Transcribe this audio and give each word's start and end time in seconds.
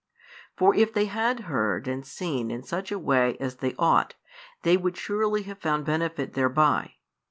For 0.57 0.73
if 0.73 0.91
they 0.93 1.05
had 1.05 1.41
heard 1.41 1.87
and 1.87 2.03
seen 2.03 2.49
in 2.49 2.63
such 2.63 2.91
a 2.91 2.97
way 2.97 3.37
as 3.39 3.57
they 3.57 3.75
ought, 3.77 4.15
they 4.63 4.75
would 4.75 4.97
surely 4.97 5.43
have 5.43 5.59
found 5.59 5.85
benefit 5.85 6.33
thereby. 6.33 6.95